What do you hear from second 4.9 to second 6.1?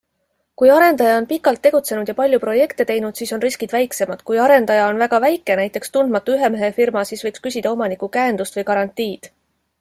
on väga väike, näiteks